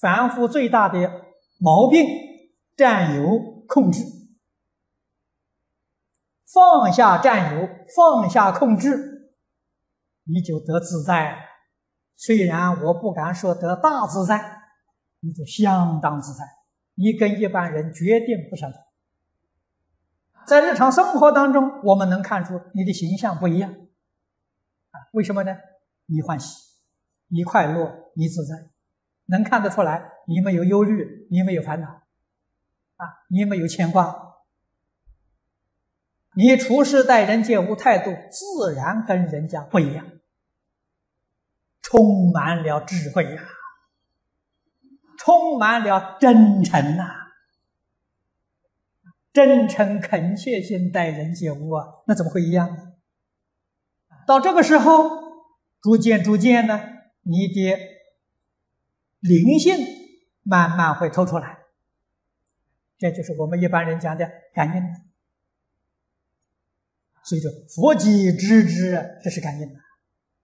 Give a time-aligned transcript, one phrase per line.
[0.00, 0.98] 凡夫最大的
[1.58, 2.06] 毛病，
[2.76, 4.02] 占有控制。
[6.52, 9.32] 放下占有，放下控制，
[10.24, 11.36] 你就得自在。
[12.16, 14.62] 虽然我不敢说得大自在，
[15.20, 16.44] 你就相当自在。
[16.94, 18.80] 你跟一般人决定不相同。
[20.46, 23.72] 在日常生活当中，我们能看出你的形象不一样。
[23.72, 25.56] 啊，为什么呢？
[26.06, 26.54] 你欢喜，
[27.28, 28.70] 你快乐，你自在，
[29.26, 30.10] 能看得出来。
[30.26, 31.86] 你没有忧虑，你没有烦恼，
[32.96, 34.22] 啊，你没有牵挂。
[36.36, 40.04] 你处事待人接物态度，自然跟人家不一样，
[41.82, 43.42] 充满了智慧呀、
[45.18, 47.04] 充满了真诚呐、
[49.32, 52.94] 真诚恳切心待人接物啊，那怎么会一样呢？
[54.26, 55.10] 到这个时候，
[55.82, 56.80] 逐渐逐渐呢，
[57.22, 57.78] 你的
[59.24, 59.74] 灵性
[60.42, 61.58] 慢慢会透出来，
[62.98, 64.82] 这就是我们一般人讲的感应。
[67.24, 69.74] 所以说，佛即知之，这是感应的。